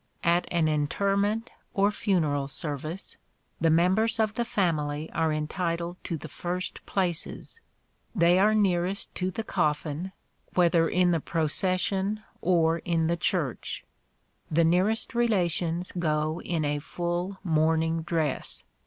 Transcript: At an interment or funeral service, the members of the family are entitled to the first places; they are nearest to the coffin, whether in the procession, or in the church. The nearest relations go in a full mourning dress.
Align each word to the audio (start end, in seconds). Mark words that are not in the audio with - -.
At 0.23 0.47
an 0.51 0.67
interment 0.67 1.51
or 1.75 1.91
funeral 1.91 2.47
service, 2.47 3.17
the 3.59 3.69
members 3.69 4.19
of 4.19 4.33
the 4.33 4.43
family 4.43 5.11
are 5.11 5.31
entitled 5.31 5.97
to 6.05 6.17
the 6.17 6.27
first 6.27 6.83
places; 6.87 7.59
they 8.15 8.39
are 8.39 8.55
nearest 8.55 9.13
to 9.13 9.29
the 9.29 9.43
coffin, 9.43 10.11
whether 10.55 10.89
in 10.89 11.11
the 11.11 11.19
procession, 11.19 12.23
or 12.41 12.79
in 12.79 13.05
the 13.05 13.15
church. 13.15 13.85
The 14.49 14.63
nearest 14.63 15.13
relations 15.13 15.91
go 15.91 16.41
in 16.41 16.65
a 16.65 16.79
full 16.79 17.37
mourning 17.43 18.01
dress. 18.01 18.63